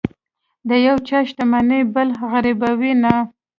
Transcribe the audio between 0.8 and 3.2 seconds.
یو چا شتمني بل غریبوي نه.